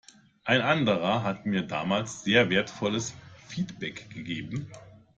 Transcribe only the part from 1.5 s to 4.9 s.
damals sehr wertvolles Feedback gegeben.